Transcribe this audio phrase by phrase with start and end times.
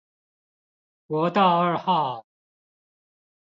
[1.05, 2.25] 國道二號